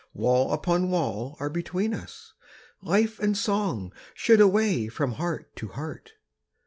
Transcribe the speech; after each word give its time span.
Wall 0.15 0.51
upon 0.51 0.89
wall 0.89 1.35
are 1.39 1.51
between 1.51 1.93
us: 1.93 2.33
life 2.81 3.19
And 3.19 3.37
song 3.37 3.93
should 4.15 4.41
away 4.41 4.87
from 4.87 5.11
heart 5.11 5.55
to 5.57 5.67
heart! 5.67 6.13